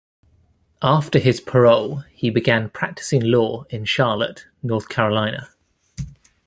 After 0.81 1.19
his 1.19 1.39
parole, 1.39 1.97
he 2.11 2.31
began 2.31 2.71
practicing 2.71 3.21
law 3.21 3.65
in 3.69 3.85
Charlotte, 3.85 4.47
North 4.63 4.89
Carolina. 4.89 5.51